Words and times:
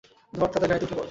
ধর 0.33 0.47
তাদের 0.47 0.67
-গাড়িতে 0.67 0.85
উঠে 0.85 0.95
পড়। 0.95 0.99